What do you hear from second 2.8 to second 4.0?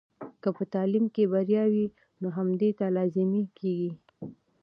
لازمي کیږي.